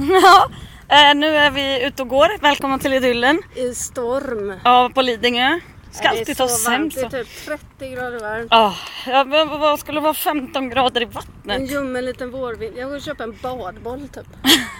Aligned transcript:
Ja, 0.22 0.50
eh, 0.88 1.14
nu 1.14 1.36
är 1.36 1.50
vi 1.50 1.84
ute 1.86 2.02
och 2.02 2.08
går. 2.08 2.40
Välkomna 2.40 2.78
till 2.78 2.92
Idyllen. 2.92 3.42
I 3.54 3.74
storm. 3.74 4.54
Ja, 4.64 4.90
på 4.94 5.02
Lidingö. 5.02 5.60
Ska 5.92 6.02
det 6.02 6.14
är 6.16 6.18
alltid 6.18 6.36
ta 6.36 6.48
sämst. 6.48 6.96
Det 7.10 7.18
är 7.18 7.24
typ 7.24 7.46
30 7.46 7.90
grader 7.94 8.18
varmt. 8.20 8.46
Ja, 8.50 8.74
ja, 9.06 9.24
men 9.24 9.48
vad 9.48 9.78
skulle 9.80 9.96
det 10.00 10.02
vara 10.02 10.14
15 10.14 10.68
grader 10.70 11.00
i 11.00 11.04
En 11.04 11.10
vattnet? 11.10 11.70
ljummen 11.70 12.04
liten 12.04 12.30
vårvind. 12.30 12.74
Jag 12.78 12.92
och 12.92 13.02
köper 13.02 13.24
en 13.24 13.36
badboll 13.42 14.08
typ. 14.08 14.26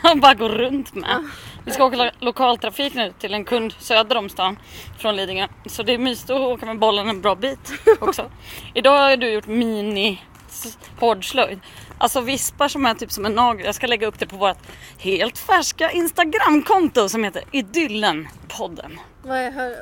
Och 0.13 0.19
bara 0.19 0.35
gå 0.35 0.49
runt 0.49 0.95
med. 0.95 1.29
Vi 1.65 1.71
ska 1.73 1.85
åka 1.85 1.97
lo- 1.97 2.11
lokaltrafik 2.21 2.95
nu 2.95 3.13
till 3.19 3.35
en 3.35 3.45
kund 3.45 3.75
söder 3.79 4.17
om 4.17 4.29
stan 4.29 4.59
från 4.99 5.17
Lidingö. 5.17 5.47
Så 5.67 5.83
det 5.83 5.95
är 5.95 5.99
mysigt 5.99 6.31
att 6.31 6.41
åka 6.41 6.67
med 6.67 6.79
bollen 6.79 7.09
en 7.09 7.21
bra 7.21 7.35
bit 7.35 7.73
också. 8.01 8.31
Idag 8.75 8.99
har 8.99 9.17
du 9.17 9.31
gjort 9.33 9.47
mini 9.47 10.23
hårdslöjd. 11.01 11.61
Alltså 12.01 12.21
vispar 12.21 12.69
som 12.69 12.87
är 12.87 12.95
typ 12.95 13.13
som 13.13 13.27
en 13.27 13.33
nagel. 13.33 13.67
Jag 13.67 13.75
ska 13.75 13.87
lägga 13.87 14.07
upp 14.07 14.19
det 14.19 14.27
på 14.27 14.37
vårt 14.37 14.59
helt 14.99 15.39
färska 15.39 15.91
Instagramkonto 15.91 17.09
som 17.09 17.25
heter 17.25 17.43
Idyllen-podden. 17.53 18.99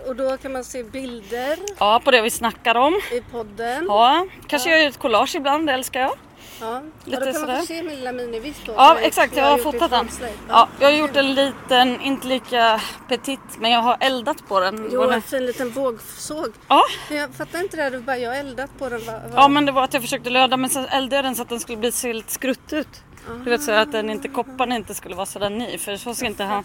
Och 0.07 0.17
då 0.17 0.37
kan 0.37 0.53
man 0.53 0.65
se 0.65 0.83
bilder 0.83 1.59
Ja, 1.79 2.01
på 2.05 2.11
det 2.11 2.23
vi 2.23 2.31
snackar 2.31 2.75
om. 2.75 2.95
i 3.13 3.21
podden. 3.21 3.85
Ja, 3.89 4.27
kanske 4.47 4.71
gör 4.81 4.89
ett 4.89 4.99
collage 4.99 5.35
ibland, 5.35 5.67
det 5.67 5.73
älskar 5.73 6.01
jag. 6.01 6.13
Ja. 6.61 6.83
Lite 7.05 7.21
då 7.21 7.25
kan 7.25 7.35
sådär. 7.35 7.47
man 7.53 7.61
få 7.61 7.67
se 7.67 7.83
min 7.83 7.97
lilla 7.97 8.13
minivisp 8.13 8.67
då. 8.67 8.73
Ja 8.77 8.99
exakt, 9.01 9.37
jag 9.37 9.45
har 9.45 9.59
gjort 9.59 9.61
i 9.75 9.79
fotat 9.79 9.91
den. 9.91 10.09
Ja, 10.49 10.69
jag 10.81 10.89
har 10.89 10.97
gjort 10.97 11.17
en 11.17 11.35
liten, 11.35 12.01
inte 12.01 12.27
lika 12.29 12.81
petit, 13.09 13.41
men 13.59 13.71
jag 13.71 13.81
har 13.81 13.97
eldat 14.01 14.49
på 14.49 14.61
den. 14.61 14.89
Jo, 14.93 15.11
en 15.11 15.23
fin 15.23 15.47
liten 15.47 15.71
vågsåg. 15.71 16.53
Ja, 16.69 16.83
Men 17.09 17.19
jag 17.19 17.35
fattar 17.35 17.59
inte 17.61 17.77
det 17.77 17.83
här, 17.83 17.91
du 17.91 18.01
bara 18.01 18.19
jag 18.19 18.31
har 18.31 18.37
eldat 18.37 18.71
på 18.79 18.89
den. 18.89 19.05
Va, 19.07 19.13
va? 19.13 19.19
ja, 19.35 19.49
men 19.49 19.67
det 19.67 19.73
var 19.73 19.85
att 19.85 19.93
jag 19.95 20.03
försökte 20.03 20.31
löda 20.31 20.57
men 20.57 20.71
sen 20.71 20.85
eldade 20.87 21.17
jag 21.17 21.25
den 21.25 21.35
så 21.35 21.43
att 21.43 21.49
den 21.49 21.61
skulle 21.61 21.79
bli 21.79 21.93
så 21.93 22.07
helt 22.07 22.31
skrutt 22.31 22.73
ut. 22.73 23.03
Du 23.45 23.51
vet 23.51 23.63
så 23.63 23.73
att 23.73 23.93
den 23.93 24.11
inte, 24.11 24.29
kopparn 24.29 24.73
inte 24.73 24.95
skulle 24.95 25.15
vara 25.15 25.27
sådär 25.27 25.51
ny 25.51 25.79
för 25.79 25.97
så 25.97 26.15
ser 26.15 26.27
inte 26.27 26.45
han 26.45 26.65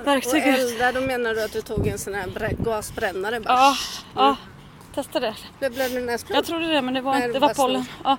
och 0.00 0.06
verktyg 0.06 0.46
ut. 0.46 0.58
elda, 0.58 0.92
då 0.92 1.00
menar 1.00 1.34
du 1.34 1.42
att 1.44 1.52
du 1.52 1.62
tog 1.62 1.86
en 1.86 1.98
sån 1.98 2.14
här 2.14 2.26
brä- 2.26 2.64
gasbrännare 2.64 3.40
bara. 3.40 3.54
Ja, 3.54 3.74
ja, 4.14 4.36
testa 4.94 5.20
det. 5.20 5.34
Blev 5.58 5.94
det 5.94 6.00
näsblod. 6.00 6.36
Jag 6.36 6.44
trodde 6.44 6.66
det 6.66 6.82
men 6.82 6.94
det 6.94 7.00
var, 7.00 7.12
Nej, 7.18 7.28
det 7.32 7.38
var 7.38 7.54
pollen. 7.54 7.84
Ja. 8.04 8.16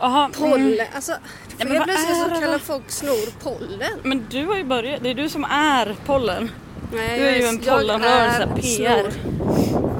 Jaha, 0.00 0.24
mm. 0.24 0.32
Pollen, 0.50 0.86
alltså. 0.94 1.12
helt 1.58 1.70
vad 1.70 1.82
plötsligt 1.84 2.16
så 2.16 2.40
kallar 2.40 2.58
folk 2.58 2.90
snor 2.90 3.30
pollen. 3.42 3.90
Men 4.02 4.26
du 4.30 4.46
har 4.46 4.56
ju 4.56 4.64
börjat, 4.64 5.02
det 5.02 5.10
är 5.10 5.14
du 5.14 5.28
som 5.28 5.44
är 5.44 5.96
pollen. 6.06 6.50
Nej, 6.92 7.18
Du 7.18 7.24
är 7.26 7.30
jag 7.30 7.40
ju 7.40 7.46
en 7.46 7.62
jag 7.62 7.78
pollenrörelse, 7.78 8.48
PR. 8.56 9.10
snor. 9.10 9.55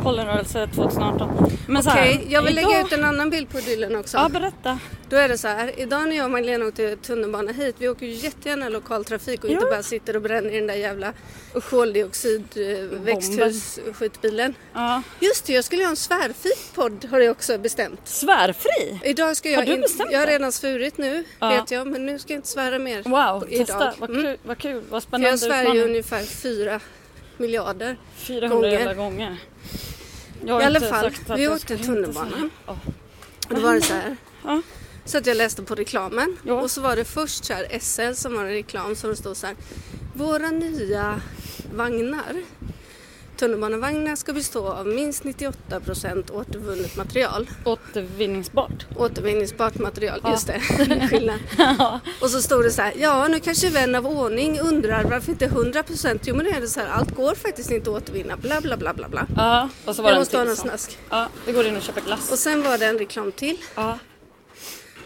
Pollenrörelse 0.06 0.68
2018. 0.74 1.50
Men 1.68 1.82
Okej, 1.88 2.26
jag 2.28 2.42
vill 2.42 2.54
lägga 2.54 2.68
idag- 2.70 2.86
ut 2.86 2.92
en 2.92 3.04
annan 3.04 3.30
bild 3.30 3.48
på 3.50 3.58
idyllen 3.58 3.96
också. 3.96 4.16
Ja, 4.16 4.28
berätta. 4.28 4.78
Då 5.08 5.16
är 5.16 5.28
det 5.28 5.38
så 5.38 5.48
här, 5.48 5.72
idag 5.80 6.08
när 6.08 6.16
jag 6.16 6.24
och 6.24 6.30
Magdalena 6.30 6.66
åkte 6.66 6.96
tunnelbana 6.96 7.52
hit, 7.52 7.74
vi 7.78 7.88
åker 7.88 8.06
ju 8.06 8.12
jättegärna 8.12 8.68
lokaltrafik 8.68 9.44
och 9.44 9.50
inte 9.50 9.64
Ja. 9.64 9.70
bara 9.70 9.82
sitter 9.82 10.16
och 10.16 10.22
bränner 10.22 10.50
i 10.50 10.58
den 10.58 10.66
där 10.66 10.74
jävla 10.74 11.12
koldioxid 11.70 12.44
växthusskitbilen. 12.92 14.54
Ja. 14.72 15.02
Just 15.20 15.44
det, 15.46 15.52
jag 15.52 15.64
skulle 15.64 15.82
ha 15.82 15.90
en 15.90 15.96
svärfit-podd 15.96 17.04
har 17.10 17.20
jag 17.20 17.30
också 17.30 17.58
bestämt. 17.58 18.00
Svärfri? 18.04 19.00
Idag 19.04 19.36
ska 19.36 19.50
jag 19.50 19.58
Har 19.58 19.66
du 19.66 19.72
in- 19.74 19.80
bestämt 19.80 20.12
Jag 20.12 20.18
har 20.20 20.26
redan 20.26 20.52
svurit 20.52 20.98
nu, 20.98 21.24
Ja. 21.38 21.48
vet 21.48 21.70
jag, 21.70 21.86
men 21.86 22.06
nu 22.06 22.18
ska 22.18 22.32
jag 22.32 22.38
inte 22.38 22.48
svära 22.48 22.78
mer. 22.78 23.02
Wow, 23.02 23.40
på- 23.40 23.46
testa. 23.46 23.94
Vad 23.98 24.10
Mm. 24.10 24.22
kul, 24.22 24.36
vad 24.42 24.58
kul, 24.58 24.82
vad 24.90 25.02
För 25.02 25.08
spännande 25.08 25.28
jag 25.30 25.38
svär 25.38 25.74
ju 25.74 25.84
ungefär 25.84 26.22
fyra 26.22 26.80
miljarder. 27.36 27.96
400 28.16 28.70
gånger. 28.70 28.94
gånger. 28.94 29.36
Jag 30.46 30.62
I 30.62 30.64
alla 30.64 30.80
fall, 30.80 31.10
vi 31.36 31.48
åkte 31.48 31.78
tunnelbana. 31.78 32.50
Ja. 32.66 32.78
Och 33.48 33.54
då 33.54 33.60
var 33.60 33.74
det 33.74 33.82
så 33.82 33.92
här. 33.92 34.16
Ja. 34.44 34.62
Så 35.04 35.18
att 35.18 35.26
jag 35.26 35.36
läste 35.36 35.62
på 35.62 35.74
reklamen 35.74 36.36
Ja. 36.42 36.54
och 36.54 36.70
så 36.70 36.80
var 36.80 36.96
det 36.96 37.04
först 37.04 37.44
så 37.44 37.52
här 37.52 37.78
SL 37.80 38.12
som 38.14 38.34
var 38.34 38.44
en 38.44 38.50
reklam 38.50 38.96
som 38.96 39.10
det 39.10 39.16
stod 39.16 39.36
så 39.36 39.46
här. 39.46 39.56
Våra 40.14 40.50
nya 40.50 41.20
vagnar, 41.74 42.42
tunnelbanevagnar 43.36 44.16
ska 44.16 44.32
bestå 44.32 44.68
av 44.68 44.86
minst 44.86 45.22
98% 45.24 46.32
återvunnet 46.32 46.96
material. 46.96 47.48
Återvinningsbart. 47.64 48.86
Återvinningsbart 48.96 49.78
material, 49.78 50.20
Ja. 50.24 50.30
just 50.30 50.46
det. 50.46 50.60
Skillnad. 51.10 51.38
Och 52.20 52.30
så 52.30 52.42
stod 52.42 52.62
det 52.64 52.70
så 52.70 52.82
här, 52.82 52.92
ja 52.98 53.28
nu 53.28 53.40
kanske 53.40 53.70
vän 53.70 53.94
av 53.94 54.06
ordning 54.06 54.60
undrar 54.60 55.04
varför 55.04 55.30
inte 55.32 55.46
100% 55.48 56.18
Jo 56.22 56.36
men 56.36 56.44
det 56.44 56.50
är 56.50 56.60
det 56.60 56.68
så 56.68 56.80
här, 56.80 56.88
allt 56.88 57.14
går 57.14 57.34
faktiskt 57.34 57.70
inte 57.70 57.90
att 57.90 57.96
återvinna, 58.02 58.36
bla 58.36 58.60
bla 58.60 58.76
bla 58.76 58.94
bla 58.94 59.08
bla. 59.08 59.26
Ja, 59.36 59.68
och 59.84 59.96
så 59.96 60.02
var 60.02 60.10
Jag 60.10 60.16
det 60.16 60.20
måste 60.20 60.36
ha 60.38 60.44
någon 60.44 60.56
snask. 60.56 60.98
Ja, 61.10 61.28
vi 61.46 61.52
går 61.52 61.66
in 61.66 61.76
och 61.76 61.82
köper 61.82 62.00
glass. 62.00 62.32
Och 62.32 62.38
sen 62.38 62.62
var 62.62 62.78
det 62.78 62.86
en 62.86 62.98
reklam 62.98 63.32
till 63.32 63.56
Ja. 63.74 63.98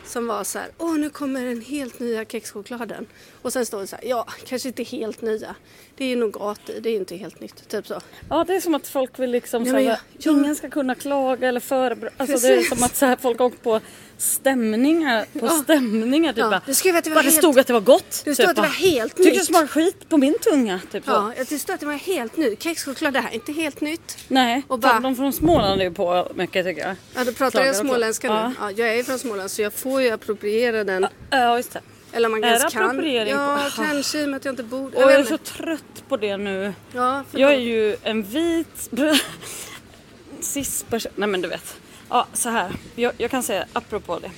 som 0.06 0.26
var 0.26 0.44
så 0.44 0.58
här, 0.58 0.68
åh 0.78 0.94
nu 0.98 1.10
kommer 1.10 1.44
den 1.44 1.60
helt 1.60 1.98
nya 2.00 2.24
kexchokladen. 2.24 3.06
Och 3.42 3.52
sen 3.52 3.66
står 3.66 3.80
det 3.80 3.86
så 3.86 3.96
här, 3.96 4.04
ja 4.04 4.26
kanske 4.46 4.68
inte 4.68 4.82
helt 4.82 5.22
nya. 5.22 5.54
Det 5.96 6.04
är 6.04 6.08
ju 6.08 6.16
nougat 6.16 6.60
i, 6.68 6.80
det 6.80 6.88
är 6.88 6.90
ju 6.92 6.98
inte 6.98 7.16
helt 7.16 7.40
nytt. 7.40 7.68
Typ 7.68 7.86
så. 7.86 8.00
ja, 8.30 8.44
det 8.46 8.54
är 8.54 8.60
som 8.60 8.74
att 8.74 8.88
folk 8.88 9.18
vill 9.18 9.30
liksom 9.30 9.64
Ja, 9.64 9.72
säga 9.72 9.98
jag- 10.18 10.32
ingen 10.34 10.56
ska 10.56 10.70
kunna 10.70 10.94
klaga 10.94 11.48
eller 11.48 11.60
förebrå. 11.60 12.08
Alltså 12.16 12.38
det 12.38 12.48
är 12.52 12.56
Precis. 12.56 12.68
som 12.68 12.82
att 12.82 12.96
så 12.96 13.06
här, 13.06 13.16
folk 13.22 13.40
åkt 13.40 13.62
på 13.62 13.80
stämningar 14.18 15.26
på 15.40 15.46
Ja. 15.46 15.48
stämningar. 15.48 16.32
Typ 16.32 16.38
Ja, 16.38 16.60
det 16.66 16.74
skrev 16.74 16.96
att 16.96 17.04
det 17.04 17.10
var 17.10 17.14
bara 17.14 17.22
det 17.22 17.28
helt- 17.30 17.36
stod 17.42 17.58
att 17.58 17.66
det 17.66 17.72
var 17.72 17.80
gott. 17.80 18.22
Det 18.24 18.34
stod 18.34 18.36
typ 18.36 18.48
att 18.48 18.56
det 18.56 18.62
var 18.62 18.68
helt 18.68 19.16
det 19.16 19.22
nytt. 19.22 19.44
smakar 19.46 19.66
skit 19.66 20.08
på 20.08 20.16
min 20.16 20.34
tunga. 20.38 20.80
Typ 20.92 21.04
så. 21.04 21.10
Ja, 21.10 21.32
det 21.48 21.58
stod 21.58 21.74
att 21.74 21.80
det 21.80 21.86
var 21.86 21.92
helt 21.94 22.36
nytt. 22.36 22.62
Kexchoklad, 22.62 23.12
det 23.12 23.20
här 23.20 23.30
är 23.30 23.34
inte 23.34 23.52
helt 23.52 23.80
nytt. 23.80 24.16
Nej, 24.28 24.62
Och 24.68 24.78
bara- 24.78 25.00
de 25.00 25.16
från 25.16 25.32
Småland 25.32 25.80
är 25.80 25.84
ju 25.84 25.92
på 25.94 26.28
mycket 26.34 26.66
tycker 26.66 26.80
jag. 26.86 26.96
Ja, 27.14 27.24
då 27.24 27.32
pratar 27.32 27.50
Klagar 27.50 27.66
jag 27.66 27.76
småländska 27.76 28.28
nu. 28.48 28.54
Ja, 28.60 28.70
jag 28.70 28.96
är 28.98 29.02
från 29.02 29.18
Småland 29.18 29.50
så 29.50 29.62
jag 29.62 29.72
får 29.72 30.02
ju 30.02 30.10
appropriera 30.10 30.84
den. 30.84 31.06
Ja, 31.30 31.56
just 31.56 31.72
det. 31.72 31.80
Eller 32.12 32.28
man 32.28 32.44
Är 32.44 32.58
kanske 32.58 32.78
kan. 32.78 32.96
på- 32.96 33.06
Ja, 33.06 33.66
Ah. 33.66 33.70
kanske 33.76 34.18
i 34.20 34.24
och 34.24 34.28
med 34.28 34.36
att 34.36 34.44
jag 34.44 34.52
inte 34.52 34.62
bor... 34.62 34.86
Och 34.86 35.02
Jag 35.02 35.12
jag 35.12 35.20
är 35.20 35.24
så 35.24 35.38
trött 35.38 36.04
på 36.08 36.16
det 36.16 36.36
nu. 36.36 36.74
Ja, 36.92 37.24
förlåt. 37.30 37.40
Jag 37.40 37.52
är 37.54 37.58
ju 37.58 37.96
en 38.02 38.22
vit 38.22 38.88
cis-person. 40.40 41.12
Nej 41.16 41.28
men 41.28 41.40
du 41.42 41.48
vet. 41.48 41.76
Ja, 42.08 42.26
så 42.32 42.48
här. 42.48 42.72
Jag, 42.94 43.12
jag 43.18 43.30
kan 43.30 43.42
säga 43.42 43.64
apropå 43.72 44.18
det. 44.18 44.30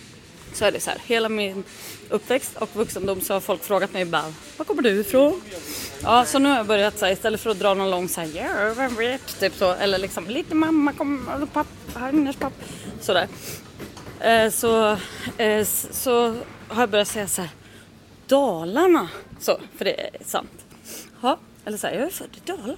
Så 0.55 0.65
är 0.65 0.73
det 0.73 0.81
så 0.81 0.91
här. 0.91 0.99
Hela 1.07 1.29
min 1.29 1.65
uppväxt 2.09 2.57
och 2.57 2.69
vuxendom 2.77 3.21
så 3.21 3.33
har 3.35 3.41
folk 3.41 3.65
frågat 3.65 3.93
mig 3.93 4.05
bara 4.05 4.33
Var 4.57 4.65
kommer 4.65 4.83
du 4.83 4.91
ifrån? 5.01 5.41
Ja, 6.03 6.25
så 6.25 6.39
nu 6.39 6.49
har 6.49 6.57
jag 6.57 6.67
börjat 6.67 6.99
så 6.99 7.05
här, 7.05 7.13
istället 7.13 7.41
för 7.41 7.51
att 7.51 7.59
dra 7.59 7.75
någon 7.75 7.91
lång 7.91 8.09
så 8.09 8.21
här, 8.21 8.31
ja, 8.37 8.75
vem 8.77 8.95
vet? 8.95 9.41
Typ 9.41 9.55
så. 9.57 9.73
Eller 9.73 9.99
liksom 9.99 10.27
lite 10.29 10.55
mamma, 10.55 10.93
kom, 10.93 11.29
eller 11.37 11.47
pappa, 11.47 11.99
hennes 11.99 12.37
pappa. 12.37 12.55
Sådär. 13.01 13.29
Eh, 14.21 14.51
så, 14.51 14.97
eh, 15.39 15.65
så 15.91 16.37
har 16.69 16.83
jag 16.83 16.91
börjat 16.91 17.09
säga 17.09 17.29
så 17.29 17.43
här. 17.43 17.51
Dalarna. 18.37 19.09
Så, 19.41 19.59
för 19.77 19.85
det 19.85 20.01
är 20.01 20.11
sant. 20.25 20.65
Ja, 21.23 21.39
eller 21.65 21.79
så 21.79 21.87
här, 21.87 21.95
jag 21.95 22.07
är 22.07 22.11
född 22.11 22.29
i 22.37 22.41
Dalarna. 22.51 22.75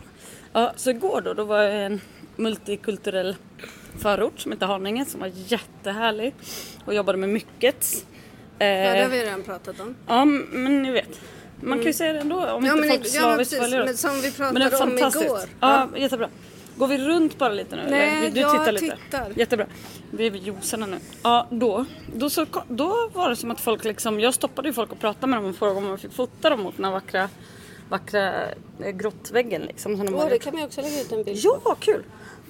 Ja, 0.53 0.73
så 0.77 0.91
igår 0.91 1.21
då, 1.25 1.35
då 1.35 1.45
var 1.45 1.63
jag 1.63 1.75
i 1.75 1.85
en 1.85 2.01
multikulturell 2.37 3.37
förort 3.99 4.41
som 4.41 4.53
heter 4.53 4.67
Haninge 4.67 5.05
som 5.05 5.21
var 5.21 5.31
jättehärlig 5.35 6.35
och 6.85 6.95
jobbade 6.95 7.19
med 7.19 7.29
mycket. 7.29 8.05
Eh, 8.59 8.67
Ja, 8.69 8.93
det 8.95 9.03
har 9.03 9.09
vi 9.09 9.23
redan 9.23 9.43
pratat 9.43 9.81
om. 9.81 9.95
ja, 10.07 10.25
men 10.25 10.83
ni 10.83 10.91
vet. 10.91 11.21
Man 11.61 11.79
kan 11.79 11.87
ju 11.87 11.93
säga 11.93 12.13
det 12.13 12.19
ändå 12.19 12.37
om 12.37 12.65
Ja, 12.65 12.73
inte 12.73 12.81
men, 12.89 12.91
folk 12.91 13.07
ja, 13.07 13.11
slaviskt 13.21 13.55
följer 13.55 13.81
oss. 13.81 13.87
Men 13.87 13.97
som 13.97 14.21
vi 14.21 14.33
Men 14.39 14.55
det 14.55 14.65
är 14.65 14.71
pratade 14.71 14.93
om 15.07 15.23
igår. 15.23 15.41
Ja, 15.61 15.89
jättebra. 15.97 16.29
Går 16.77 16.87
vi 16.87 16.99
runt 16.99 17.39
bara 17.39 17.53
lite 17.53 17.77
nu? 17.77 17.83
Nej, 17.91 18.19
eller? 18.19 18.31
Du 18.31 18.41
jag 18.41 18.51
tittar 18.51 18.73
lite. 18.73 18.97
tittar. 19.05 19.33
Jättebra. 19.37 19.67
Vi 20.11 20.27
är 20.27 20.31
vid 20.31 20.43
juicerna 20.43 20.87
nu. 20.87 20.99
Ja, 21.23 21.47
då, 21.51 21.85
då, 22.15 22.31
så, 22.31 22.47
då 22.69 23.09
var 23.13 23.29
det 23.31 23.37
som 23.37 23.51
att 23.51 23.61
folk 23.61 23.85
liksom, 23.85 24.21
jag 24.21 24.35
stoppade 24.35 24.69
ju 24.69 24.73
folk 24.75 24.93
och 24.93 24.99
pratade 25.01 25.27
med 25.27 25.39
dem 25.39 25.51
och 25.51 25.57
frågade 25.57 25.79
om 25.79 25.85
man 25.87 25.99
fick 25.99 26.13
fota 26.13 26.51
dem 26.51 26.61
mot 26.63 26.77
den 26.77 26.85
här 26.85 26.93
vackra, 26.93 27.29
vackra 27.89 28.33
eh, 28.81 28.91
grottväggen 28.91 29.63
liksom. 29.63 29.99
De 30.07 30.15
Åh, 30.15 30.23
har 30.23 30.31
det 30.31 30.39
kan 30.39 30.53
man 30.53 30.61
ju 30.61 30.67
också 30.67 30.81
lägga 30.81 31.01
ut 31.01 31.13
en 31.13 31.25
bild 31.25 31.43
på. 31.43 31.61
Ja, 31.65 31.77
kul! 31.81 32.03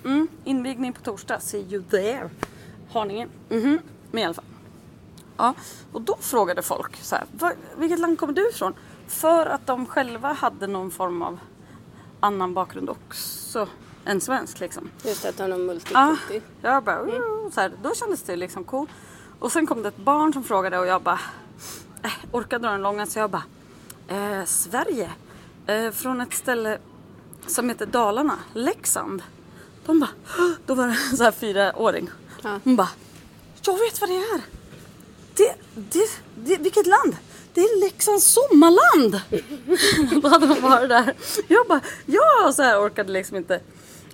Mm, 0.05 0.29
invigning 0.45 0.93
på 0.93 1.01
torsdag. 1.03 1.41
See 1.41 1.59
you 1.71 1.83
there. 1.91 2.31
Haninge. 2.93 3.27
Mhm, 3.49 3.79
men 4.11 4.23
i 4.23 4.25
alla 4.25 4.35
fall. 4.35 4.45
Ja, 5.37 5.55
och 5.93 6.01
då 6.01 6.17
frågade 6.21 6.63
folk 6.63 6.97
så 6.97 7.17
här, 7.17 7.25
"Var- 7.33 7.55
vilket 7.79 7.99
land 8.01 8.19
kommer 8.19 8.33
du 8.33 8.49
ifrån? 8.51 8.75
För 9.07 9.47
att 9.47 9.67
de 9.67 9.87
själva 9.87 10.33
hade 10.33 10.67
någon 10.67 10.91
form 10.91 11.23
av 11.23 11.39
annan 12.21 12.55
bakgrund 12.55 12.91
också 12.91 13.69
än 14.07 14.21
svensk 14.21 14.61
liksom. 14.61 14.91
Just 15.05 15.25
att 15.25 15.39
han 15.39 15.53
har 15.53 15.59
Ja, 15.59 15.65
multikulti. 15.65 16.43
jag 16.63 16.85
bara, 16.85 17.03
"Oh", 17.03 17.51
så 17.51 17.61
här, 17.61 17.73
då 17.83 17.95
kändes 17.95 18.23
det 18.23 18.37
liksom 18.37 18.65
cool. 18.65 18.87
Och 19.39 19.53
sen 19.53 19.67
kom 19.67 19.83
det 19.83 19.89
ett 19.89 19.97
barn 19.97 20.33
som 20.33 20.45
frågade 20.45 20.79
och 20.79 20.87
jag 20.87 21.03
bara, 21.03 21.21
äh, 22.03 22.11
orkade 22.33 22.63
dra 22.67 22.73
den 22.73 22.83
långa 22.83 23.07
så 23.07 23.19
jag 23.19 23.31
bara, 23.31 23.45
eh, 24.09 24.45
Sverige, 24.45 25.11
eh, 25.67 25.91
från 25.91 26.21
ett 26.21 26.35
ställe 26.35 26.79
som 27.47 27.69
heter 27.69 27.87
Dalarna, 27.87 28.39
Leksand. 28.53 29.23
De 29.87 30.01
bara, 30.01 30.11
då 30.67 30.75
var 30.75 30.87
det 30.87 30.97
en 31.11 31.17
så 31.17 31.25
här 31.25 31.33
fyraåring. 31.33 32.11
Ja. 32.43 32.61
Hon 32.65 32.77
bara, 32.77 32.89
jag 33.63 33.79
vet 33.79 34.01
vad 34.01 34.11
det 34.11 34.17
är. 34.17 34.41
Det, 35.37 35.55
det, 35.75 36.09
det, 36.45 36.57
vilket 36.57 36.87
land? 36.87 37.17
Det 37.55 37.61
är 37.61 37.81
Leksands 37.81 38.25
sommarland! 38.25 39.21
Då 40.23 40.29
hade 40.29 40.47
de 40.47 40.61
varit 40.61 40.89
där. 40.89 41.15
Jag 41.49 41.67
bara, 41.67 41.81
ja! 42.07 42.53
Så 42.53 42.63
här 42.63 42.79
orkade 42.87 43.13
liksom 43.13 43.37
inte 43.37 43.61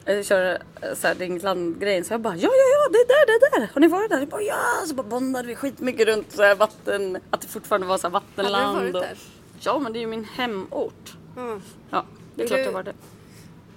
eh, 0.05 0.23
köra 0.23 0.52
eh, 0.55 0.94
så 0.94 1.06
här, 1.06 1.14
det 1.14 1.25
är 1.25 1.26
inget 1.26 1.43
land-grejen. 1.43 2.05
Så 2.05 2.12
jag 2.14 2.20
bara, 2.20 2.37
ja, 2.37 2.41
ja, 2.49 2.49
ja, 2.85 2.88
det 2.93 2.99
är 2.99 3.06
där, 3.08 3.26
det 3.26 3.56
är 3.56 3.61
där. 3.61 3.70
Har 3.75 3.81
ni 3.81 3.88
varit 3.88 4.11
där? 4.11 4.19
Jag 4.19 4.29
bara, 4.29 4.43
ja! 4.43 4.56
Så 4.87 4.94
bara 4.94 5.02
bondade 5.06 5.49
vi 5.49 5.55
skitmycket 5.55 6.06
runt 6.08 6.32
så 6.32 6.43
här 6.43 6.55
vatten, 6.55 7.19
att 7.31 7.41
det 7.41 7.47
fortfarande 7.49 7.87
var 7.87 7.99
så 7.99 8.08
här 8.08 8.12
Hade 8.14 8.26
du 8.37 8.43
vattenland. 8.43 8.76
varit 8.79 8.94
och... 8.94 9.00
där? 9.00 9.19
Ja, 9.61 9.79
men 9.79 9.93
det 9.93 9.99
är 9.99 10.00
ju 10.00 10.06
min 10.06 10.25
hemort. 10.25 11.17
Ja. 11.37 11.58
Ja, 11.91 12.05
det 12.35 12.43
är 12.43 12.47
klart 12.47 12.58
du- 12.61 12.64
det 12.64 12.70
var 12.70 12.82
det. 12.82 12.93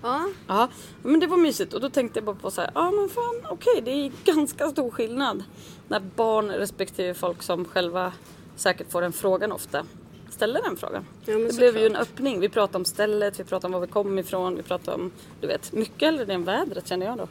ja. 0.02 0.30
Ja, 0.48 0.68
men 1.04 1.20
det 1.20 1.28
var 1.28 1.38
mysigt 1.38 1.74
och 1.74 1.82
då 1.82 1.90
tänkte 1.90 2.20
jag 2.20 2.26
bara 2.26 2.36
på 2.36 2.52
så 2.52 2.62
här, 2.62 2.72
ja 2.76 2.92
men 2.92 3.10
fan 3.10 3.42
okej 3.50 3.82
det 3.86 3.92
är 3.92 4.12
ganska 4.26 4.70
stor 4.70 4.90
skillnad 4.92 5.44
när 5.88 6.00
barn 6.00 6.52
respektive 6.52 7.14
folk 7.14 7.44
som 7.44 7.66
själva 7.66 8.14
säkert 8.56 8.92
får 8.92 9.02
den 9.02 9.14
frågan 9.14 9.52
ofta 9.52 9.86
ställer 10.34 10.62
den 10.62 10.78
frågan. 10.78 11.06
Ja, 11.26 11.38
det 11.38 11.56
blev 11.58 11.78
ju 11.78 11.86
en 11.86 11.96
öppning. 11.96 12.40
Vi 12.40 12.50
pratade 12.50 12.78
om 12.78 12.86
stället, 12.86 13.40
vi 13.40 13.44
pratade 13.44 13.68
om 13.68 13.82
var 13.82 13.88
vi 13.88 13.92
kom 13.94 14.20
ifrån, 14.20 14.56
vi 14.56 14.64
pratade 14.64 14.96
om, 14.98 15.12
du 15.42 15.48
vet, 15.48 15.72
mycket 15.72 16.02
hellre 16.02 16.26
det 16.26 16.34
än 16.34 16.44
vädret 16.44 16.88
kände 16.88 17.06
jag 17.06 17.18
då. 17.18 17.28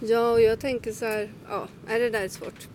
Ja, 0.00 0.30
och 0.32 0.40
jag 0.40 0.60
tänker 0.60 0.92
så 0.92 1.04
här, 1.04 1.32
ja, 1.50 1.68
är 1.88 2.00
det 2.00 2.10
där 2.10 2.22
är 2.22 2.28
svårt. 2.28 2.68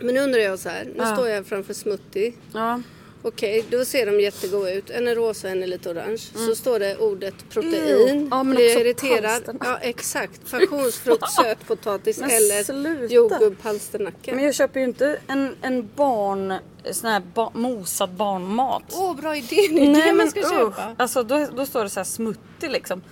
Men 0.00 0.14
nu 0.14 0.20
undrar 0.20 0.40
jag 0.40 0.58
så 0.58 0.68
här, 0.68 0.84
nu 0.84 0.94
Ja. 0.96 1.14
står 1.16 1.28
jag 1.28 1.46
framför 1.46 1.74
Smoothie. 1.74 2.32
Ja, 2.52 2.82
Okej, 3.22 3.64
då 3.70 3.84
ser 3.84 4.06
de 4.06 4.20
jättegoda 4.20 4.72
ut. 4.72 4.90
En 4.90 5.08
är 5.08 5.14
rosa, 5.14 5.48
en 5.48 5.62
är 5.62 5.66
lite 5.66 5.90
orange. 5.90 6.18
Så 6.18 6.54
står 6.54 6.78
det 6.78 6.96
ordet 6.98 7.34
protein. 7.50 7.74
Ew. 7.74 8.28
Ja, 8.30 8.42
men 8.42 8.54
Blir 8.56 8.70
jag 8.72 8.80
irriterad? 8.80 9.22
palsterna. 9.22 9.58
Ja, 9.64 9.78
exakt. 9.78 10.50
Passionsfrukt, 10.50 11.30
sötpotatis 11.42 12.18
eller 12.20 13.08
jordgubb, 13.08 13.62
palsternacka. 13.62 14.34
men 14.34 14.44
jag 14.44 14.54
köper 14.54 14.80
ju 14.80 14.86
inte 14.86 15.18
en, 15.26 15.56
en 15.62 15.90
barn, 15.96 16.54
sån 16.90 17.10
här 17.10 17.22
ba, 17.34 17.50
mosad 17.54 18.10
barnmat. 18.10 18.82
Åh, 18.92 19.16
bra 19.16 19.36
idé! 19.36 19.56
Det 19.70 19.86
är 19.86 20.06
det 20.06 20.12
man 20.12 20.30
ska 20.30 20.40
usch. 20.40 20.50
köpa. 20.50 20.94
Alltså 20.98 21.22
då, 21.22 21.46
då 21.56 21.66
står 21.66 21.82
det 21.84 21.90
så 21.90 22.00
här 22.00 22.04
smuttig 22.04 22.70
liksom. 22.70 23.02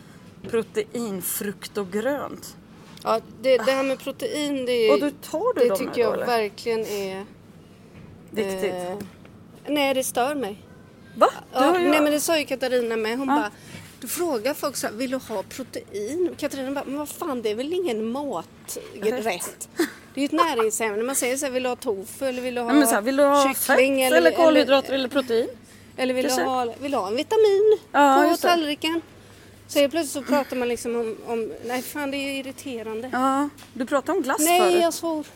Protein, 0.51 1.23
frukt 1.23 1.79
och 1.79 1.91
grönt. 1.93 2.57
Ja, 3.05 3.21
det, 3.43 3.57
det 3.57 3.73
här 3.73 3.83
med 3.83 3.99
protein, 3.99 4.67
det, 4.67 4.73
är, 4.73 4.93
Och 4.93 5.01
du 5.01 5.11
tar 5.11 5.55
du 5.55 5.61
det 5.61 5.69
dem 5.69 5.79
tycker 5.79 5.93
nu 5.95 6.01
jag 6.01 6.15
eller? 6.15 6.27
verkligen 6.27 6.81
är... 6.87 7.25
Viktigt. 8.31 8.73
eh, 8.75 8.97
nej, 9.69 9.95
det 9.95 10.05
stör 10.05 10.35
mig. 10.35 10.63
Va? 11.17 11.31
Ja, 11.53 11.81
ju... 11.81 11.89
nej 11.89 12.01
men 12.01 12.13
det 12.13 12.21
sa 12.21 12.39
ju 12.39 12.45
Katarina 12.45 12.97
med. 12.97 13.19
Hon 13.19 13.29
Ja. 13.29 13.35
bara, 13.35 13.51
du 14.01 14.09
frågar 14.09 14.55
folk 14.55 14.77
så 14.77 14.87
här, 14.87 14.95
vill 14.95 15.11
du 15.11 15.17
ha 15.17 15.43
protein? 15.43 16.31
Katarina 16.39 16.71
bara, 16.71 16.85
men 16.85 16.99
vad 16.99 17.09
fan 17.09 17.43
det 17.43 17.51
är 17.51 17.55
väl 17.55 17.73
ingen 17.73 18.11
maträtt? 18.11 19.69
Det 20.15 20.21
är 20.21 20.21
ju 20.21 20.25
ett 20.25 20.33
näringsämne. 20.33 21.03
Man 21.03 21.17
säger 21.17 21.37
så 21.37 21.47
här, 21.47 21.53
vill 21.53 21.63
du 21.63 21.69
ha 21.69 21.77
tofu 21.77 22.27
eller 22.27 22.43
vill 22.43 22.55
du 22.55 22.61
ha 22.61 22.73
men 22.73 22.87
så 22.87 22.95
här, 22.95 23.03
vill 23.03 23.17
du 23.17 23.23
ha 23.25 23.49
kyckling 23.55 24.03
fett 24.05 24.13
eller, 24.13 24.31
kolhydrater 24.31 24.93
eller, 24.93 25.09
protein? 25.09 25.49
eller 25.97 26.15
vill 26.15 26.27
du, 26.27 26.43
ha, 26.43 26.75
vill 26.81 26.91
du 26.91 26.97
ha 26.97 27.09
en 27.09 27.17
vitamin 27.17 27.79
Ja, 27.93 28.27
på 28.31 28.37
tallriken? 28.37 29.01
Så 29.69 29.79
helt 29.79 29.91
plötsligt 29.93 30.25
så 30.25 30.33
pratar 30.33 30.57
man 30.57 30.69
liksom 30.69 30.97
om, 30.97 31.17
om 31.27 31.53
nej 31.67 31.83
fan 31.83 32.11
det 32.11 32.17
är 32.17 32.41
irriterande. 32.41 33.11
Ja, 33.13 33.49
du 33.73 33.87
pratade 33.87 34.19
om 34.19 34.23
glass 34.25 34.41
nej 34.41 34.61
förut. 34.61 34.83
jag 34.83 34.95
svor. 34.95 35.27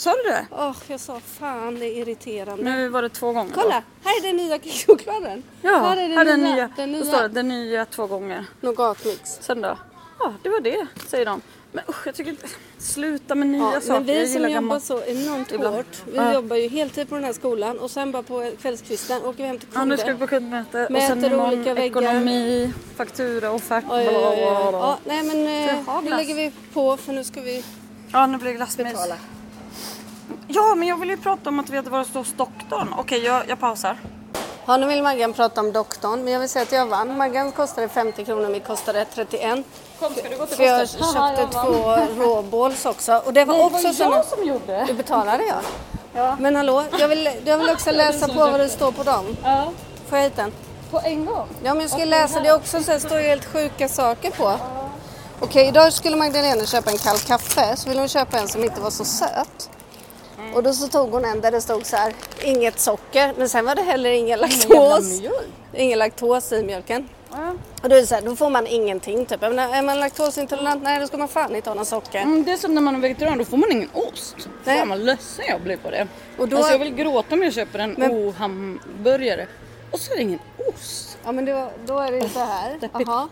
Sa 0.00 0.10
du 0.24 0.30
det? 0.30 0.46
Åh, 0.50 0.76
jag 0.86 1.00
sa 1.00 1.20
fan 1.20 1.74
det 1.78 1.86
är 1.86 1.96
irriterande. 2.02 2.62
Nu 2.64 2.88
var 2.88 3.02
det 3.02 3.08
två 3.08 3.32
gånger 3.32 3.52
då. 3.54 3.60
Kolla, 3.62 3.82
här 4.04 4.18
är 4.18 4.22
den 4.26 4.36
nya 4.36 4.58
chokladen. 4.86 5.42
Ja, 5.62 5.70
här 5.78 5.96
är 5.96 6.08
den 6.08 6.18
här 6.18 6.36
nya. 6.36 6.54
nya. 6.54 6.70
Den 6.76 6.92
Då 6.92 6.98
nya. 6.98 7.04
står 7.06 7.22
det 7.22 7.28
den 7.28 7.48
nya 7.48 7.84
två 7.84 8.06
gånger. 8.06 8.44
Nougatmix. 8.60 9.38
Sen 9.40 9.60
då? 9.62 9.78
Ja, 10.18 10.32
det 10.42 10.48
var 10.48 10.60
det, 10.60 10.86
säger 11.06 11.24
de. 11.26 11.40
Men 11.72 11.84
usch, 11.88 12.06
jag 12.06 12.14
tycker 12.14 12.30
inte... 12.30 12.46
Sluta 12.78 13.34
med 13.34 13.48
nya 13.48 13.60
Ja, 13.74 13.80
saker. 13.80 13.92
men 13.92 14.04
vi 14.06 14.20
jag 14.20 14.28
som 14.42 14.50
jobbar 14.50 14.78
så 14.78 15.02
enormt 15.04 15.52
Ibland. 15.52 15.76
hårt. 15.76 16.02
Vi 16.06 16.16
Ja. 16.16 16.34
jobbar 16.34 16.56
ju 16.56 16.68
heltid 16.68 17.08
på 17.08 17.14
den 17.14 17.24
här 17.24 17.32
skolan 17.32 17.78
och 17.78 17.90
sen 17.90 18.12
bara 18.12 18.22
på 18.22 18.52
kvällskvisten 18.62 19.22
åker 19.24 19.38
vi 19.38 19.44
hem 19.46 19.58
till 19.58 19.68
Ja, 19.72 19.80
kunder. 19.80 19.96
nu 19.96 20.02
ska 20.02 20.12
vi 20.12 20.18
på 20.18 20.26
kundmöte 20.26 20.84
och 20.84 20.90
Mäter 20.90 21.06
sen 21.06 21.24
imorgon 21.24 21.48
olika 21.54 21.74
väggar. 21.74 21.86
ekonomi, 22.02 22.72
faktura, 22.96 23.50
offert. 23.50 23.84
Oj, 23.90 24.08
oj, 24.08 24.16
oj. 24.16 24.38
Ja, 24.72 24.98
nej 25.04 25.22
men 25.22 25.36
eh, 25.36 25.76
nu 26.02 26.08
glass? 26.08 26.18
lägger 26.20 26.34
vi 26.34 26.52
på 26.74 26.96
för 26.96 27.12
nu 27.12 27.24
ska 27.24 27.40
vi 27.40 27.64
Ja, 28.12 28.26
nu 28.26 28.38
blir 28.38 28.50
det 28.50 28.56
glassmys. 28.56 28.92
betala. 28.92 29.14
Ja, 30.48 30.74
men 30.74 30.88
jag 30.88 30.96
vill 30.96 31.10
ju 31.10 31.16
prata 31.16 31.48
om 31.48 31.58
att 31.58 31.70
vi 31.70 31.76
hade 31.76 31.90
varit 31.90 32.14
hos 32.14 32.32
doktorn. 32.32 32.94
Okej, 32.98 33.24
jag, 33.24 33.48
jag 33.48 33.60
pausar. 33.60 33.96
Ja, 34.66 34.76
nu 34.76 34.86
vill 34.86 35.02
Maggan 35.02 35.32
prata 35.32 35.60
om 35.60 35.72
doktorn 35.72 36.24
men 36.24 36.32
jag 36.32 36.40
vill 36.40 36.48
säga 36.48 36.62
att 36.62 36.72
jag 36.72 36.86
vann. 36.86 37.16
Maggan 37.16 37.52
kostade 37.52 37.88
50 37.88 38.24
kronor, 38.24 38.48
mitt 38.48 38.66
kostade 38.66 39.04
31. 39.14 39.64
Kom, 40.00 40.14
ska 40.14 40.28
du 40.28 40.36
gå 40.36 40.46
till 40.46 40.56
För 40.56 40.64
jag 40.64 40.88
köpte 40.88 41.48
två 41.52 41.96
råbåls 42.24 42.86
också 42.86 43.22
och 43.26 43.32
det 43.32 43.44
var 43.44 43.64
också 43.64 43.92
såna... 43.92 44.22
som 44.22 44.44
gjorde. 44.44 44.84
Du 44.86 44.94
betalade 44.94 45.44
jag. 45.44 45.58
Ja. 46.12 46.36
Men 46.40 46.56
hallå, 46.56 46.84
jag 46.98 47.08
vill, 47.08 47.30
jag 47.44 47.58
vill 47.58 47.70
också 47.70 47.90
läsa 47.90 48.28
på 48.28 48.34
vad 48.34 48.60
det 48.60 48.68
står 48.68 48.92
på 48.92 49.02
dem. 49.02 49.36
ja. 49.44 49.72
Får 50.08 50.18
jag 50.18 50.24
hit 50.24 50.36
den? 50.36 50.52
På 50.90 51.00
en 51.04 51.26
gång? 51.26 51.48
Ja, 51.62 51.74
men 51.74 51.80
jag 51.80 51.90
ska 51.90 52.04
läsa 52.04 52.40
det 52.40 52.52
också 52.52 52.82
så 52.82 52.90
det 52.90 53.00
står 53.00 53.18
ju 53.18 53.26
helt 53.26 53.44
sjuka 53.44 53.88
saker 53.88 54.30
på. 54.30 54.54
Okej, 55.40 55.68
idag 55.68 55.92
skulle 55.92 56.16
Magdalena 56.16 56.66
köpa 56.66 56.90
en 56.90 56.98
kall 56.98 57.18
kaffe 57.18 57.76
så 57.76 57.88
ville 57.88 58.00
hon 58.00 58.08
köpa 58.08 58.38
en 58.38 58.48
som 58.48 58.64
inte 58.64 58.80
var 58.80 58.90
så 58.90 59.04
söt. 59.04 59.70
Och 60.54 60.62
då 60.62 60.72
så 60.72 60.88
tog 60.88 61.10
hon 61.10 61.24
en 61.24 61.40
där 61.40 61.50
det 61.50 61.60
stod 61.60 61.86
så 61.86 61.96
här, 61.96 62.14
inget 62.44 62.80
socker, 62.80 63.34
men 63.36 63.48
sen 63.48 63.64
var 63.64 63.74
det 63.74 63.82
heller 63.82 64.10
ingen 64.10 64.38
laktos. 64.38 65.20
Ingen 65.74 65.98
laktos 65.98 66.52
i 66.52 66.62
mjölken. 66.62 67.08
Ja. 67.30 67.54
Och 67.82 67.88
då 67.88 67.96
är 67.96 68.00
det 68.00 68.06
så 68.06 68.14
här, 68.14 68.22
då 68.22 68.36
får 68.36 68.50
man 68.50 68.66
ingenting 68.66 69.26
typ. 69.26 69.40
Menar, 69.40 69.74
är 69.76 69.82
man 69.82 70.00
laktosintolerant, 70.00 70.82
nej 70.82 71.00
då 71.00 71.06
ska 71.06 71.16
man 71.16 71.28
fan 71.28 71.56
inte 71.56 71.70
ha 71.70 71.74
någon 71.74 71.86
socker. 71.86 72.18
Mm, 72.20 72.44
det 72.44 72.52
är 72.52 72.56
som 72.56 72.74
när 72.74 72.80
man 72.80 72.94
är 72.94 72.98
vegetarian, 73.00 73.38
då 73.38 73.44
får 73.44 73.56
man 73.56 73.72
ingen 73.72 73.90
ost. 73.92 74.36
Nej. 74.64 74.78
Fan 74.78 74.88
vad 74.88 74.98
ledsen 75.00 75.44
jag 75.48 75.60
blir 75.60 75.76
på 75.76 75.90
det. 75.90 76.08
Och 76.38 76.48
då- 76.48 76.56
Alltså 76.56 76.72
jag 76.72 76.78
vill 76.78 76.94
gråta 76.94 77.34
om 77.34 77.42
jag 77.42 77.52
köper 77.52 77.78
en 77.78 77.92
Men- 77.98 78.10
o-hamburgare 78.10 79.46
och 79.90 80.00
så 80.00 80.12
är 80.12 80.16
det 80.16 80.22
ingen 80.22 80.38
ost. 80.74 81.18
Ja 81.24 81.32
men 81.32 81.44
då, 81.44 81.70
då 81.86 81.98
är 81.98 82.12
det 82.12 82.18
ju 82.18 82.28
så 82.28 82.38
här, 82.38 82.78
jaha. 82.92 83.28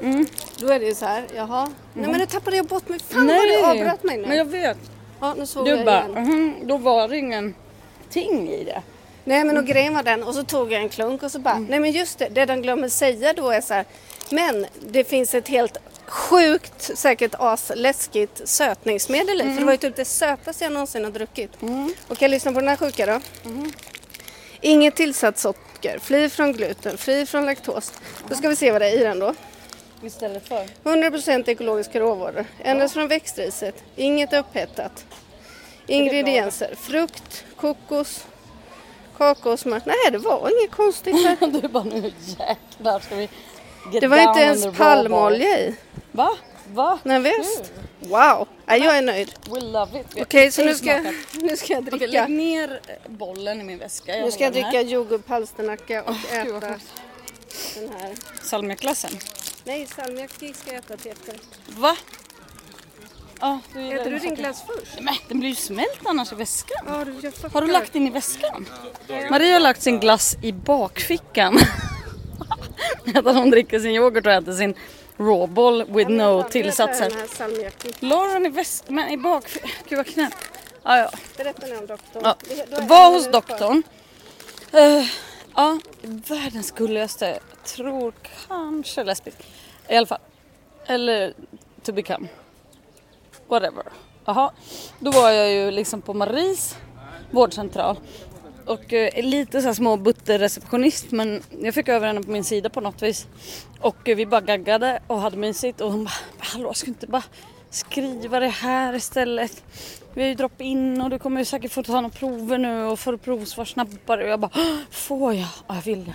Mm. 0.00 0.26
Då 0.58 0.68
är 0.68 0.80
det 0.80 0.86
ju 0.86 0.94
så 0.94 1.06
här, 1.06 1.24
jaha. 1.36 1.68
Nej 1.94 2.08
men 2.10 2.18
nu 2.20 2.26
tappade 2.26 2.56
jag 2.56 2.66
bort 2.66 2.88
mig. 2.88 2.98
Fan 2.98 3.26
vad 3.26 3.36
du 3.36 3.64
avbröt 3.64 4.02
mig 4.02 4.16
nu. 4.18 4.26
men 4.28 4.36
jag 4.36 4.44
vet. 4.44 4.78
Ja, 5.24 5.34
nu 5.38 5.46
såg 5.46 5.64
Du 5.64 5.70
jag 5.70 5.84
bara, 5.84 5.98
igen. 6.08 6.12
mhm, 6.22 6.54
då 6.62 6.76
var 6.76 7.08
det 7.08 7.16
ingenting 7.18 8.48
i 8.50 8.64
det. 8.64 8.82
Nej 9.24 9.44
men 9.44 9.56
och 9.56 9.66
grejen 9.66 9.94
var 9.94 10.02
den 10.02 10.22
och 10.22 10.34
så 10.34 10.42
tog 10.44 10.72
jag 10.72 10.82
en 10.82 10.88
klunk 10.88 11.22
och 11.22 11.30
så 11.30 11.38
bara, 11.38 11.54
Mm. 11.54 11.66
nej 11.70 11.80
men 11.80 11.92
just 11.92 12.18
det, 12.18 12.28
det 12.28 12.44
de 12.46 12.62
glömmer 12.62 12.88
säga 12.88 13.32
då 13.32 13.50
är 13.50 13.60
så 13.60 13.74
här, 13.74 13.84
men 14.30 14.66
det 14.80 15.04
finns 15.04 15.34
ett 15.34 15.48
helt 15.48 15.76
sjukt, 16.06 16.98
säkert 16.98 17.34
asläskigt 17.38 18.48
sötningsmedel 18.48 19.40
i. 19.40 19.44
För 19.44 19.50
det 19.60 19.64
var 19.64 19.72
ju 19.72 19.78
typ 19.78 19.96
det 19.96 20.04
sötaste 20.04 20.64
jag 20.64 20.72
någonsin 20.72 21.04
har 21.04 21.10
druckit. 21.10 21.62
Mm. 21.62 21.94
Okej, 22.08 22.28
lyssna 22.28 22.52
på 22.52 22.60
den 22.60 22.68
här 22.68 22.76
sjuka 22.76 23.06
då. 23.06 23.20
Inget 24.60 24.96
tillsatt 24.96 25.38
socker, 25.38 25.98
fri 25.98 26.28
från 26.28 26.52
gluten, 26.52 26.98
fri 26.98 27.26
från 27.26 27.46
laktos. 27.46 27.92
Då 28.28 28.34
ska 28.34 28.48
vi 28.48 28.56
se 28.56 28.72
vad 28.72 28.80
det 28.80 28.88
är 28.88 29.00
i 29.00 29.04
den 29.04 29.18
då. 29.18 29.34
Istället 30.04 30.48
för? 30.48 30.66
100% 30.84 31.50
ekologiska 31.50 32.00
råvaror, 32.00 32.44
endast 32.62 32.94
från 32.94 33.08
växtriset, 33.08 33.84
inget 33.96 34.32
upphettat. 34.32 35.04
Ingredienser, 35.86 36.74
frukt, 36.74 37.44
kokos, 37.56 38.26
kakaosmör. 39.16 39.82
Nej, 39.84 40.12
det 40.12 40.18
var 40.18 40.58
inget 40.58 40.70
konstigt 40.70 41.14
här. 41.14 41.46
du 41.62 41.68
bara 41.68 41.84
nu 41.84 42.12
jäklar 42.38 43.00
ska 43.00 43.14
vi 43.14 43.28
get 43.92 44.00
Det 44.00 44.08
var 44.08 44.18
inte 44.18 44.40
ens 44.40 44.76
palmolja 44.76 45.58
i. 45.58 45.74
Va? 46.12 46.30
Va? 46.72 46.98
Nej 47.02 47.20
visst. 47.20 47.72
Wow, 48.00 48.48
ja, 48.66 48.76
jag 48.76 48.98
är 48.98 49.02
nöjd. 49.02 49.34
We 49.50 49.60
love 49.60 50.00
it. 50.00 50.06
Okej, 50.22 50.52
så 50.52 50.64
nu 50.64 50.74
ska, 50.74 51.00
nu 51.32 51.56
ska 51.56 51.72
jag 51.72 51.84
dricka. 51.84 52.06
lägg 52.06 52.30
ner 52.30 52.80
bollen 53.06 53.60
i 53.60 53.64
min 53.64 53.78
väska. 53.78 54.12
Nu 54.12 54.30
ska 54.30 54.44
jag 54.44 54.52
dricka 54.52 54.80
jordgubb, 54.80 55.26
palsternacka 55.26 56.02
och 56.02 56.14
vad 56.30 56.46
äta 56.46 56.78
den 57.74 57.90
här. 58.00 58.14
Salmiakglassen. 58.42 59.10
Nej, 59.64 59.86
salmiak 59.86 60.30
ska 60.30 60.46
jag 60.66 60.74
äta 60.74 60.96
till 60.96 61.10
efter. 61.10 61.34
Va? 61.66 61.96
Ja, 63.40 63.60
du 63.72 63.92
Äter 63.92 64.10
du 64.10 64.18
din 64.18 64.34
glass 64.34 64.62
först? 64.66 65.00
Men 65.00 65.14
den 65.28 65.40
blir 65.40 65.50
ju 65.50 65.54
smält 65.54 66.00
annars 66.04 66.32
i 66.32 66.34
väskan. 66.34 66.84
Ja, 66.86 67.04
du, 67.04 67.14
jag 67.22 67.50
Har 67.50 67.60
du 67.60 67.72
lagt 67.72 67.92
den 67.92 68.06
i 68.06 68.10
väskan? 68.10 68.68
Maria 69.30 69.52
har 69.52 69.60
lagt 69.60 69.82
sin 69.82 70.00
glass 70.00 70.36
i 70.42 70.52
bakfickan. 70.52 71.58
Medan 73.04 73.36
hon 73.36 73.50
dricker 73.50 73.80
sin 73.80 73.90
yoghurt 73.90 74.26
och 74.26 74.32
äter 74.32 74.52
sin 74.52 74.74
rawball 75.16 75.84
with 75.84 76.10
no 76.10 76.42
tillsatser. 76.42 77.10
Den 77.10 77.18
här 77.18 77.26
salmiaken. 77.26 77.92
La 78.00 78.24
den 78.24 78.46
i 78.46 78.48
väskan, 78.48 78.94
men 78.94 79.10
i 79.10 79.16
bakfickan. 79.16 79.70
Gud 79.88 79.96
vad 79.96 80.06
knäppt. 80.06 80.36
Ja, 80.82 80.98
ja. 80.98 81.10
Berätta 81.36 81.66
nu 81.66 81.76
om 81.76 81.86
doktorn. 81.86 82.22
Ja. 82.24 82.36
Var 82.80 83.10
hos 83.10 83.30
doktorn. 83.30 83.82
Eh, 84.72 85.06
ja, 85.54 85.78
världens 86.02 86.70
gulligaste. 86.70 87.40
Jag 87.64 87.68
tror 87.68 88.12
kanske 88.48 89.04
lesbisk. 89.04 89.36
I 89.88 89.96
alla 89.96 90.06
fall. 90.06 90.18
Eller 90.86 91.34
to 91.82 91.92
become. 91.92 92.28
Whatever. 93.48 93.84
Jaha. 94.24 94.52
Då 94.98 95.10
var 95.10 95.30
jag 95.30 95.52
ju 95.52 95.70
liksom 95.70 96.02
på 96.02 96.14
Maries 96.14 96.76
vårdcentral. 97.30 97.96
Och 98.66 98.92
eh, 98.92 99.24
lite 99.24 99.60
så 99.60 99.66
här 99.66 99.74
små 99.74 99.96
butterreceptionist 99.96 101.10
men 101.10 101.42
jag 101.62 101.74
fick 101.74 101.88
över 101.88 102.06
henne 102.06 102.22
på 102.22 102.30
min 102.30 102.44
sida 102.44 102.70
på 102.70 102.80
något 102.80 103.02
vis. 103.02 103.26
Och 103.80 104.08
eh, 104.08 104.16
vi 104.16 104.26
bara 104.26 104.40
gaggade 104.40 105.02
och 105.06 105.20
hade 105.20 105.36
mysigt 105.36 105.80
och 105.80 105.92
hon 105.92 106.04
bara 106.04 106.14
Hallå 106.38 106.74
ska 106.74 106.86
du 106.86 106.90
inte 106.90 107.06
bara 107.06 107.24
skriva 107.74 108.40
det 108.40 108.48
här 108.48 108.94
istället? 108.94 109.64
Vi 110.14 110.22
har 110.22 110.28
ju 110.28 110.34
drop-in 110.34 111.00
och 111.00 111.10
du 111.10 111.18
kommer 111.18 111.40
ju 111.40 111.44
säkert 111.44 111.72
få 111.72 111.82
ta 111.82 111.92
några 111.92 112.08
prover 112.08 112.58
nu 112.58 112.84
och 112.84 113.00
få 113.00 113.18
provsvar 113.18 113.64
snabbare. 113.64 114.24
Och 114.24 114.30
jag 114.30 114.40
bara 114.40 114.50
Får 114.90 115.34
jag? 115.34 115.46
Ja 115.68 115.74
jag 115.74 115.82
vill 115.82 116.04
det. 116.04 116.14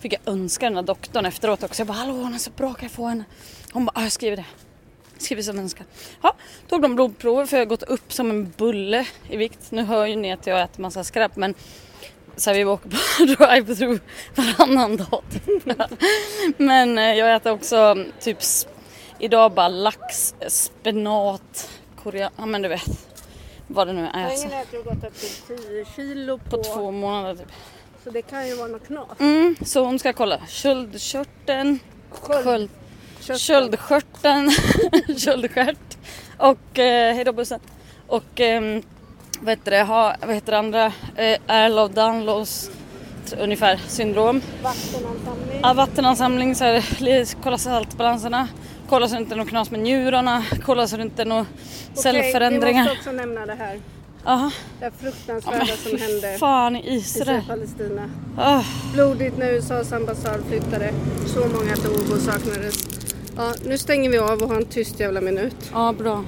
Fick 0.00 0.12
jag 0.12 0.20
önska 0.26 0.66
den 0.66 0.74
där 0.74 0.82
doktorn 0.82 1.26
efteråt 1.26 1.62
också. 1.62 1.80
Jag 1.80 1.86
bara 1.86 1.98
Hallå 1.98 2.12
hon 2.12 2.34
är 2.34 2.38
så 2.38 2.50
bra 2.50 2.74
kan 2.74 2.82
jag 2.82 2.92
få 2.92 3.06
henne? 3.06 3.24
Hon 3.72 3.84
bara 3.84 3.92
"Ja, 3.94 4.02
jag 4.02 4.12
skriver 4.12 4.36
det. 4.36 4.44
Skriver 5.18 5.42
som 5.42 5.58
önskat. 5.58 5.86
Ja, 6.22 6.34
tog 6.68 6.82
de 6.82 6.94
blodprover 6.94 7.46
för 7.46 7.56
jag 7.56 7.64
har 7.64 7.68
gått 7.68 7.82
upp 7.82 8.12
som 8.12 8.30
en 8.30 8.52
bulle 8.56 9.06
i 9.28 9.36
vikt. 9.36 9.70
Nu 9.70 9.82
hör 9.82 10.06
ju 10.06 10.16
ni 10.16 10.32
att 10.32 10.46
jag 10.46 10.62
äter 10.62 10.82
massa 10.82 11.04
skräp 11.04 11.36
men 11.36 11.54
så 12.36 12.50
här, 12.50 12.56
vi 12.56 12.64
åker 12.64 12.88
på 12.88 12.96
drive-through 13.24 14.00
varannan 14.34 14.96
dag. 14.96 15.22
Men 16.56 16.98
eh, 16.98 17.14
jag 17.14 17.36
äter 17.36 17.52
också 17.52 18.04
typ 18.20 18.38
idag 19.20 19.52
bara 19.52 19.68
lax, 19.68 20.34
spenat, 20.48 21.70
korean, 22.02 22.30
ja 22.36 22.46
men 22.46 22.62
du 22.62 22.68
vet. 22.68 23.06
Vad 23.66 23.86
det 23.86 23.92
nu 23.92 24.06
är. 24.14 24.28
Så, 24.36 24.46
Ingen 24.46 24.58
äter 24.60 24.78
ju 24.78 24.82
gått 24.84 25.04
upp 25.04 25.14
till 25.20 25.56
10 25.58 25.84
kilo 25.96 26.38
på, 26.38 26.50
på 26.56 26.62
två 26.62 26.90
månader 26.90 27.34
typ. 27.36 27.52
så 28.04 28.10
det 28.10 28.22
kan 28.22 28.48
ju 28.48 28.54
vara 28.54 28.68
något 28.68 28.86
knas. 28.86 29.06
Mm, 29.20 29.56
så 29.64 29.84
hon 29.84 29.98
ska 29.98 30.12
kolla 30.12 30.40
köldkörteln, 30.48 31.78
Sköld- 32.12 32.44
sköld, 32.44 32.70
Köttet. 33.20 33.40
köldskörteln, 33.40 34.50
köldstjärt 35.18 35.98
och 36.38 36.78
eh, 36.78 37.14
hejdå 37.14 37.32
bussen. 37.32 37.60
Och 38.06 38.40
eh, 38.40 38.80
vad 39.40 39.50
heter 39.50 39.70
det, 39.70 39.82
ha, 39.82 40.14
vad 40.20 40.34
heter 40.34 40.52
det 40.52 40.58
andra, 40.58 40.86
eh, 41.16 41.38
Erlow 41.46 41.90
Danlows 41.92 42.70
t- 43.30 43.36
ungefär 43.40 43.80
syndrom. 43.88 44.42
Vattenansamling. 44.62 45.60
Ja, 45.62 45.72
vattenansamling, 45.74 46.54
så 46.54 46.64
här, 46.64 47.42
kolla 47.42 47.58
saltbalanserna, 47.58 48.48
kolla 48.90 49.08
så 49.08 49.14
det 49.14 49.20
inte 49.20 49.34
är 49.34 49.36
något 49.36 49.48
knas 49.48 49.70
med 49.70 49.80
njurarna, 49.80 50.44
kolla 50.64 50.86
så 50.86 50.96
det 50.96 51.02
inte 51.02 51.22
är 51.22 51.26
några 51.26 51.42
Okej, 51.42 51.52
vi 51.94 52.00
cellförändringar. 52.02 52.84
måste 52.84 52.98
också 52.98 53.12
nämna 53.12 53.46
det 53.46 53.54
här. 53.54 53.80
Jaha, 54.24 54.50
Det 54.78 54.84
här 54.84 54.92
ja, 55.00 55.10
fruktansvärda 55.10 55.66
som 55.66 55.98
hände 55.98 56.36
fan 56.38 56.76
i 56.76 56.94
Israel. 56.96 57.42
Palestina. 57.48 58.10
Ah, 58.38 58.62
Blodigt 58.94 59.38
när 59.38 59.50
USAs 59.52 59.92
ambassad 59.92 60.40
flyttade. 60.48 60.92
Så 61.26 61.38
många 61.40 61.74
dog 61.74 62.12
och 62.16 62.18
saknades. 62.22 62.74
Ja, 63.36 63.52
nu 63.66 63.78
stänger 63.78 64.10
vi 64.10 64.18
av 64.18 64.42
och 64.42 64.48
har 64.48 64.56
en 64.56 64.64
tyst 64.64 65.00
jävla 65.00 65.20
minut. 65.20 65.56
Ja, 65.72 65.94
bra. 65.98 66.24